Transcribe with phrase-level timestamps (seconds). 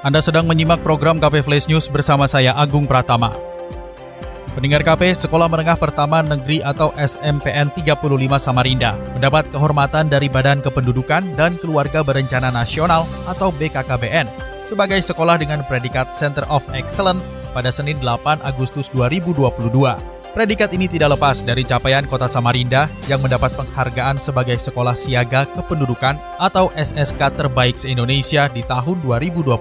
[0.00, 3.36] Anda sedang menyimak program KP Flash News bersama saya Agung Pratama.
[4.56, 8.08] Pendengar KP Sekolah Menengah Pertama Negeri atau SMPN 35
[8.40, 14.24] Samarinda mendapat kehormatan dari Badan Kependudukan dan Keluarga Berencana Nasional atau BKKBN
[14.64, 17.20] sebagai sekolah dengan predikat Center of Excellence
[17.52, 20.19] pada Senin 8 Agustus 2022.
[20.30, 26.14] Predikat ini tidak lepas dari capaian Kota Samarinda yang mendapat penghargaan sebagai Sekolah Siaga Kependudukan
[26.38, 29.58] atau SSK terbaik se-Indonesia di tahun 2021.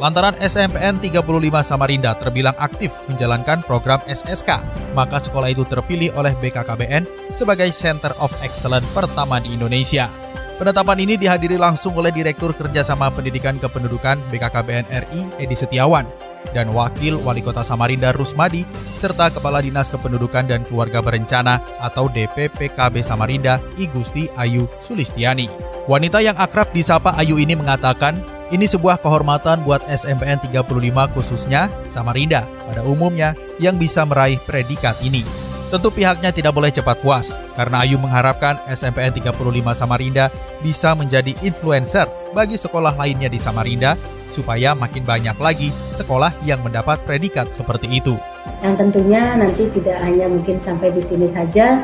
[0.00, 1.20] Lantaran SMPN 35
[1.60, 4.56] Samarinda terbilang aktif menjalankan program SSK,
[4.96, 7.04] maka sekolah itu terpilih oleh BKKBN
[7.36, 10.08] sebagai Center of Excellence pertama di Indonesia.
[10.56, 17.16] Penetapan ini dihadiri langsung oleh Direktur Kerjasama Pendidikan Kependudukan BKKBN RI Edi Setiawan dan Wakil
[17.22, 18.66] Wali Kota Samarinda Rusmadi,
[18.98, 25.48] serta Kepala Dinas Kependudukan dan Keluarga Berencana atau DPPKB Samarinda, Igusti Ayu Sulistiani.
[25.88, 28.20] Wanita yang akrab disapa Ayu ini mengatakan,
[28.52, 35.53] ini sebuah kehormatan buat SMPN 35 khususnya Samarinda pada umumnya yang bisa meraih predikat ini.
[35.72, 39.34] Tentu pihaknya tidak boleh cepat puas, karena Ayu mengharapkan SMPN 35
[39.72, 40.28] Samarinda
[40.60, 42.06] bisa menjadi influencer
[42.36, 43.96] bagi sekolah lainnya di Samarinda
[44.28, 48.18] supaya makin banyak lagi sekolah yang mendapat predikat seperti itu.
[48.60, 51.80] Yang tentunya nanti tidak hanya mungkin sampai di sini saja,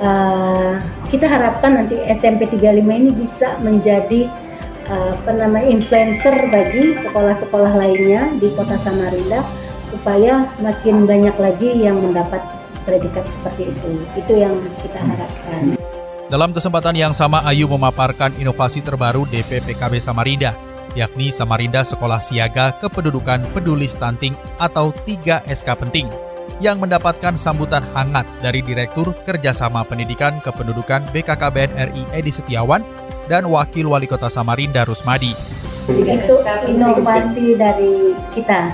[0.00, 4.26] uh, kita harapkan nanti SMP 35 ini bisa menjadi
[4.88, 9.44] uh, apa influencer bagi sekolah-sekolah lainnya di Kota Samarinda
[9.84, 12.42] supaya makin banyak lagi yang mendapat
[12.84, 13.90] predikat seperti itu.
[14.14, 15.74] Itu yang kita harapkan.
[16.28, 20.56] Dalam kesempatan yang sama, Ayu memaparkan inovasi terbaru DPPKB Samarinda
[20.94, 26.06] yakni Samarinda Sekolah Siaga Kependudukan Peduli Stunting atau 3 SK Penting,
[26.62, 32.80] yang mendapatkan sambutan hangat dari Direktur Kerjasama Pendidikan Kependudukan BKKBN RI Edi Setiawan
[33.26, 35.34] dan Wakil Wali Kota Samarinda Rusmadi.
[35.90, 38.72] Itu inovasi dari kita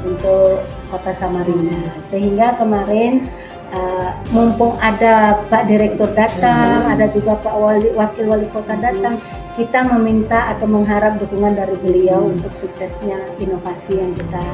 [0.00, 3.24] untuk Kota Samarinda, sehingga kemarin
[3.72, 9.16] uh, mumpung ada Pak Direktur datang, ada juga Pak Wali, Wakil Wali Kota datang,
[9.56, 12.36] kita meminta atau mengharap dukungan dari beliau hmm.
[12.36, 14.44] untuk suksesnya inovasi yang kita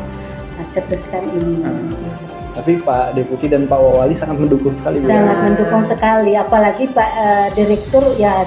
[0.71, 1.59] cetuskan ini.
[1.59, 1.91] Hmm.
[2.55, 5.03] Tapi Pak Deputi dan Pak Wali sangat mendukung sekali.
[5.03, 5.44] Sangat ya.
[5.50, 8.47] mendukung sekali, apalagi Pak uh, Direktur ya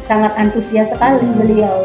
[0.00, 1.36] sangat antusias sekali hmm.
[1.36, 1.84] beliau.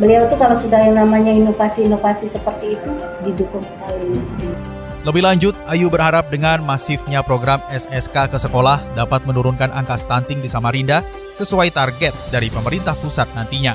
[0.00, 2.90] Beliau tuh kalau sudah yang namanya inovasi-inovasi seperti itu
[3.28, 4.16] didukung sekali.
[5.02, 10.46] Lebih lanjut, Ayu berharap dengan masifnya program SSK ke sekolah dapat menurunkan angka stunting di
[10.46, 11.02] Samarinda
[11.34, 13.74] sesuai target dari pemerintah pusat nantinya.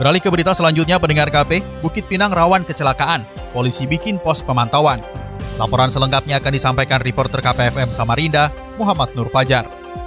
[0.00, 3.24] Beralih ke berita selanjutnya, pendengar KP, Bukit Pinang rawan kecelakaan.
[3.52, 5.00] Polisi bikin pos pemantauan.
[5.56, 9.64] Laporan selengkapnya akan disampaikan reporter KPFM Samarinda, Muhammad Nur Fajar.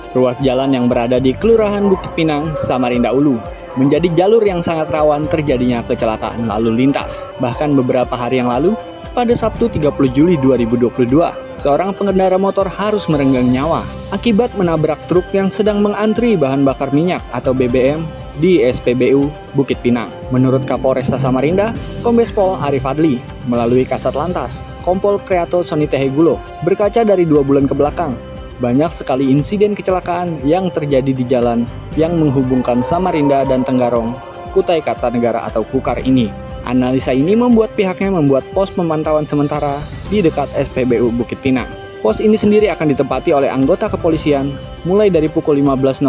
[0.10, 3.38] Ruas jalan yang berada di Kelurahan Bukit Pinang, Samarinda Ulu,
[3.78, 7.30] menjadi jalur yang sangat rawan terjadinya kecelakaan lalu lintas.
[7.38, 8.74] Bahkan beberapa hari yang lalu,
[9.14, 15.54] pada Sabtu 30 Juli 2022, seorang pengendara motor harus merenggang nyawa akibat menabrak truk yang
[15.54, 18.02] sedang mengantri bahan bakar minyak atau BBM
[18.42, 20.10] di SPBU Bukit Pinang.
[20.34, 27.06] Menurut Kapolresta Samarinda, Kombes Pol Arif Adli, melalui Kasat Lantas, Kompol Kreato Soni Tehegulo, berkaca
[27.06, 28.16] dari dua bulan ke belakang,
[28.60, 31.64] banyak sekali insiden kecelakaan yang terjadi di jalan
[31.96, 34.16] yang menghubungkan Samarinda dan Tenggarong,
[34.52, 36.28] Kutai Kartanegara atau Kukar ini.
[36.68, 39.80] Analisa ini membuat pihaknya membuat pos pemantauan sementara
[40.12, 41.72] di dekat SPBU Bukit Pinang.
[42.00, 44.56] Pos ini sendiri akan ditempati oleh anggota kepolisian
[44.88, 46.04] mulai dari pukul 15.00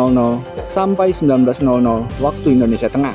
[0.66, 3.14] sampai 19.00 waktu Indonesia Tengah.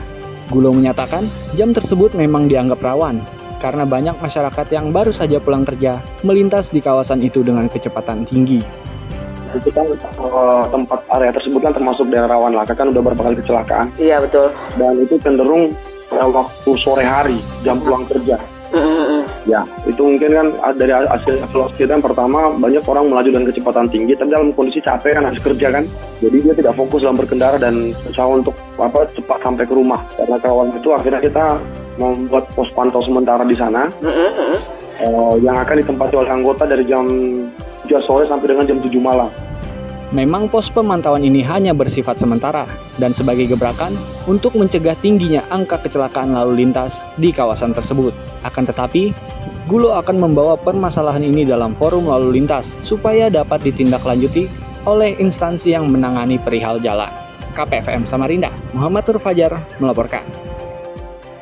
[0.51, 1.23] Gulo menyatakan
[1.55, 3.23] jam tersebut memang dianggap rawan
[3.63, 8.59] karena banyak masyarakat yang baru saja pulang kerja melintas di kawasan itu dengan kecepatan tinggi.
[9.55, 9.87] Itu kan
[10.19, 13.87] uh, tempat area tersebut kan termasuk daerah rawan laka kan udah beberapa kali kecelakaan.
[13.95, 14.51] Iya betul.
[14.75, 15.71] Dan itu cenderung
[16.11, 18.37] waktu sore hari jam pulang kerja.
[19.47, 24.19] Ya, itu mungkin kan dari hasil evaluasi dan pertama banyak orang melaju dengan kecepatan tinggi,
[24.19, 25.87] tapi dalam kondisi capek kan harus kerja kan,
[26.19, 30.01] jadi dia tidak fokus dalam berkendara dan berusaha untuk apa cepat sampai ke rumah.
[30.19, 31.45] Karena kawan itu akhirnya kita
[31.95, 37.07] membuat pos pantau sementara di sana, uh, yang akan ditempati oleh anggota dari jam
[37.87, 39.29] 3 sore sampai dengan jam 7 malam.
[40.15, 42.63] Memang pos pemantauan ini hanya bersifat sementara
[42.95, 43.91] dan sebagai gebrakan
[44.31, 48.15] untuk mencegah tingginya angka kecelakaan lalu lintas di kawasan tersebut.
[48.47, 49.11] Akan tetapi,
[49.67, 54.47] Gulo akan membawa permasalahan ini dalam forum lalu lintas supaya dapat ditindaklanjuti
[54.87, 57.11] oleh instansi yang menangani perihal jalan.
[57.51, 60.44] KPFM Samarinda, Muhammad Nur Fajar melaporkan.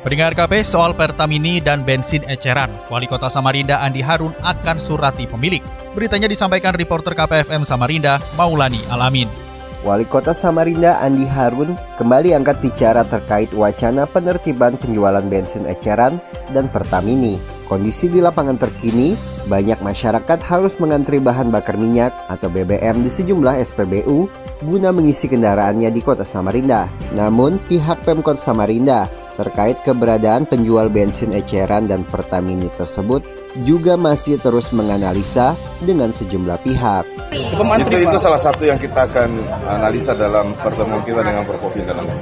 [0.04, 5.64] Pendengar KP soal Pertamini dan bensin eceran, Wali Kota Samarinda Andi Harun akan surati pemilik.
[5.96, 9.32] Beritanya disampaikan reporter KPFM Samarinda, Maulani Alamin.
[9.80, 16.20] Wali Kota Samarinda Andi Harun kembali angkat bicara terkait wacana penertiban penjualan bensin eceran
[16.52, 17.40] dan Pertamini.
[17.64, 19.16] Kondisi di lapangan terkini,
[19.48, 24.28] banyak masyarakat harus mengantri bahan bakar minyak atau BBM di sejumlah SPBU
[24.68, 26.92] guna mengisi kendaraannya di kota Samarinda.
[27.16, 33.26] Namun, pihak Pemkot Samarinda terkait keberadaan penjual bensin eceran dan Pertamini tersebut
[33.62, 37.04] juga masih terus menganalisa dengan sejumlah pihak.
[37.34, 42.18] Itu, itu salah satu yang kita akan analisa dalam pertemuan kita dengan Forkopimda nanti.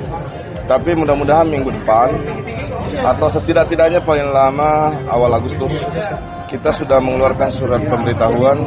[0.65, 2.17] Tapi mudah-mudahan minggu depan
[3.03, 5.73] atau setidak-tidaknya paling lama awal Agustus
[6.53, 8.61] kita sudah mengeluarkan surat pemberitahuan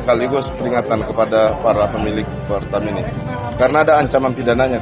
[0.00, 3.04] sekaligus peringatan kepada para pemilik Pertamini
[3.60, 4.80] karena ada ancaman pidananya.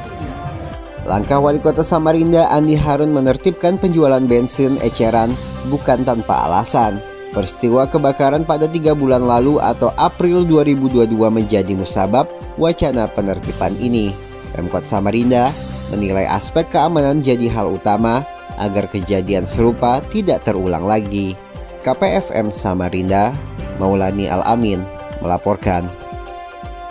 [1.06, 5.30] Langkah Wali Kota Samarinda Andi Harun menertibkan penjualan bensin eceran
[5.70, 6.98] bukan tanpa alasan.
[7.30, 12.26] Peristiwa kebakaran pada tiga bulan lalu atau April 2022 menjadi musabab
[12.58, 14.10] wacana penertiban ini.
[14.50, 15.54] Pemkot Samarinda
[15.94, 18.26] menilai aspek keamanan jadi hal utama
[18.58, 21.38] agar kejadian serupa tidak terulang lagi.
[21.86, 23.30] KPFM Samarinda,
[23.78, 24.82] Maulani Al-Amin,
[25.22, 25.86] melaporkan.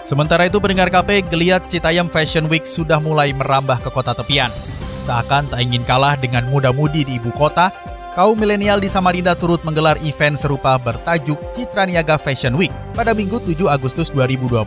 [0.06, 4.54] Sementara itu pendengar KP, geliat Citayam Fashion Week sudah mulai merambah ke kota tepian.
[5.02, 7.74] Seakan tak ingin kalah dengan muda-mudi di ibu kota,
[8.14, 13.42] kaum milenial di Samarinda turut menggelar event serupa bertajuk Citra Niaga Fashion Week pada Minggu
[13.42, 14.62] 7 Agustus 2022.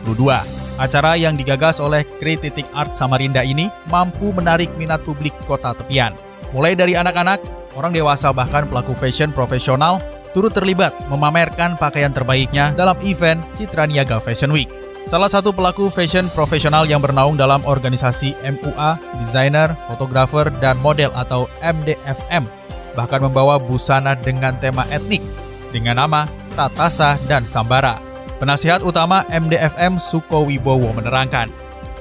[0.75, 6.19] Acara yang digagas oleh Creative Art Samarinda ini mampu menarik minat publik kota tepian.
[6.51, 7.39] Mulai dari anak-anak,
[7.79, 10.03] orang dewasa bahkan pelaku fashion profesional
[10.35, 14.78] turut terlibat memamerkan pakaian terbaiknya dalam event Citra Niaga Fashion Week.
[15.09, 21.49] Salah satu pelaku fashion profesional yang bernaung dalam organisasi MUA, desainer, fotografer, dan model atau
[21.65, 22.45] MDFM,
[22.93, 25.25] bahkan membawa busana dengan tema etnik
[25.73, 27.97] dengan nama Tatasa dan Sambara.
[28.37, 31.49] Penasihat utama MDFM Suko Wibowo menerangkan,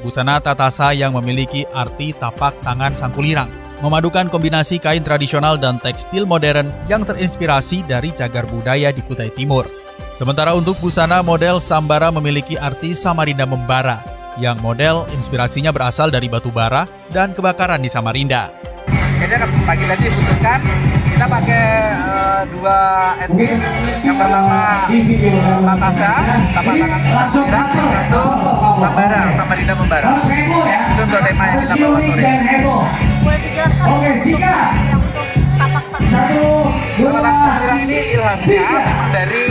[0.04, 3.48] busana Tatasa yang memiliki arti tapak tangan sangkulirang,
[3.80, 9.87] memadukan kombinasi kain tradisional dan tekstil modern yang terinspirasi dari cagar budaya di Kutai Timur.
[10.18, 14.02] Sementara untuk busana model Sambara memiliki arti Samarinda Membara,
[14.42, 18.50] yang model inspirasinya berasal dari batu bara dan kebakaran di Samarinda.
[19.22, 20.60] Jadi pagi tadi diputuskan
[21.14, 21.66] kita pakai
[22.02, 22.78] uh, dua
[23.22, 23.62] etnis,
[24.02, 26.12] yang pertama Tatasa,
[26.50, 28.24] tapak tangan yang satu
[28.82, 30.10] Sambara, Samarinda Membara.
[30.18, 32.24] Itu untuk tema yang kita bawa sore.
[33.22, 33.86] Boleh dijelaskan
[35.98, 36.30] Sikat.
[36.98, 38.70] Tapak tangan ini ilhamnya
[39.10, 39.46] dari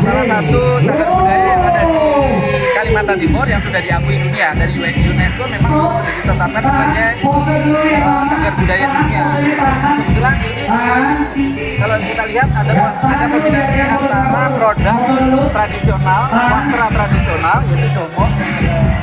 [0.00, 2.00] salah satu cagar budaya yang ada di
[2.72, 8.86] Kalimantan Timur yang sudah diakui dunia dari UNESCO memang sudah ditetapkan sebagai uh, cagar budaya
[8.88, 9.22] dunia.
[9.92, 10.64] Kebetulan ini
[11.76, 14.98] kalau kita lihat ada ada kombinasi antara produk
[15.52, 18.30] tradisional, wastra tradisional yaitu comok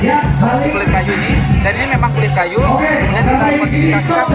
[0.00, 1.32] seperti kulit kayu ini.
[1.60, 2.56] Dan ini memang kulit kayu.
[2.56, 4.26] Kemudian kita modifikasikan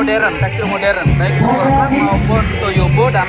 [0.00, 1.06] modern, tekstil modern.
[1.20, 3.28] Baik itu maupun toyobo dan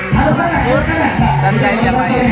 [1.44, 2.26] dan kain yang lain.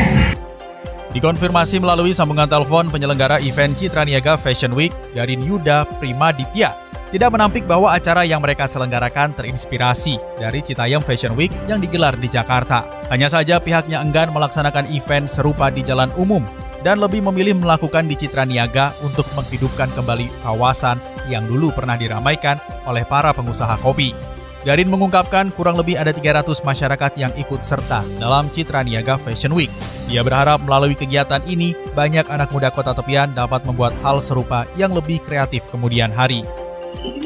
[1.11, 6.71] Dikonfirmasi melalui sambungan telepon penyelenggara event Citra Niaga Fashion Week, Garin Yuda Prima Ditya,
[7.11, 12.31] tidak menampik bahwa acara yang mereka selenggarakan terinspirasi dari Citayam Fashion Week yang digelar di
[12.31, 12.87] Jakarta.
[13.11, 16.47] Hanya saja pihaknya enggan melaksanakan event serupa di jalan umum
[16.81, 20.97] dan lebih memilih melakukan di Citra Niaga untuk menghidupkan kembali kawasan
[21.29, 22.57] yang dulu pernah diramaikan
[22.89, 24.13] oleh para pengusaha kopi.
[24.61, 29.73] Garin mengungkapkan kurang lebih ada 300 masyarakat yang ikut serta dalam Citra Niaga Fashion Week.
[30.05, 34.93] Dia berharap melalui kegiatan ini, banyak anak muda kota tepian dapat membuat hal serupa yang
[34.93, 36.45] lebih kreatif kemudian hari.